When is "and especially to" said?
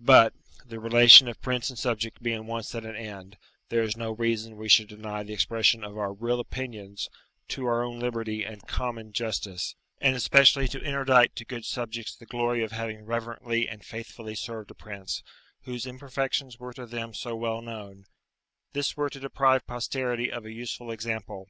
10.00-10.82